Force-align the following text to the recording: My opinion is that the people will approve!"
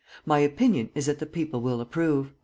My 0.25 0.39
opinion 0.39 0.89
is 0.95 1.05
that 1.05 1.19
the 1.19 1.27
people 1.27 1.61
will 1.61 1.79
approve!" 1.79 2.33